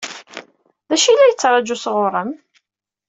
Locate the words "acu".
0.95-1.07